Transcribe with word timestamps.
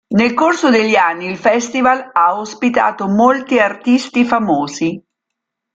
Nel 0.15 0.33
corso 0.33 0.71
degli 0.71 0.95
anni 0.95 1.29
il 1.29 1.37
festival 1.37 2.09
ha 2.13 2.35
ospitato 2.39 3.07
molti 3.07 3.59
artisti 3.59 4.25
famosi. 4.25 4.99